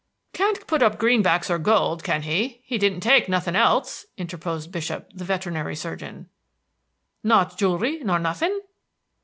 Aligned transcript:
"Can't 0.33 0.65
put 0.65 0.81
up 0.81 0.97
greenbacks 0.97 1.47
or 1.51 1.59
gold, 1.59 2.03
can 2.03 2.23
he? 2.23 2.63
He 2.65 2.79
didn't 2.79 3.01
take 3.01 3.29
nothing 3.29 3.55
else," 3.55 4.07
interposed 4.17 4.71
Bishop, 4.71 5.11
the 5.13 5.23
veterinary 5.25 5.75
surgeon. 5.75 6.27
"Now 7.23 7.45
jewelry 7.45 7.99
nor 8.03 8.17
nothing?" 8.17 8.61